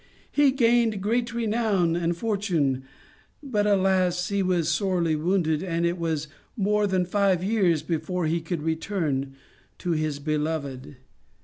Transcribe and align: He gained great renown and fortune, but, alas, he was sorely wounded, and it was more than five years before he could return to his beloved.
He 0.31 0.49
gained 0.51 0.99
great 0.99 1.31
renown 1.31 1.95
and 1.95 2.17
fortune, 2.17 2.81
but, 3.43 3.67
alas, 3.67 4.29
he 4.29 4.41
was 4.41 4.67
sorely 4.67 5.15
wounded, 5.15 5.61
and 5.61 5.85
it 5.85 5.99
was 5.99 6.27
more 6.57 6.87
than 6.87 7.05
five 7.05 7.43
years 7.43 7.83
before 7.83 8.25
he 8.25 8.41
could 8.41 8.63
return 8.63 9.35
to 9.77 9.91
his 9.91 10.17
beloved. 10.17 10.97